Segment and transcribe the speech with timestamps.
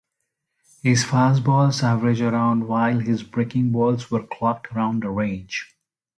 [0.81, 5.75] His fastballs average around while his breaking balls were clocked around the range.